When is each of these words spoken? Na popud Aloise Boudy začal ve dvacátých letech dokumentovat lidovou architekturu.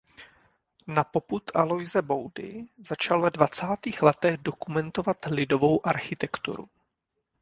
Na 0.87 1.03
popud 1.03 1.51
Aloise 1.55 2.01
Boudy 2.01 2.65
začal 2.77 3.21
ve 3.21 3.29
dvacátých 3.31 4.01
letech 4.01 4.37
dokumentovat 4.37 5.25
lidovou 5.25 5.87
architekturu. 5.87 6.69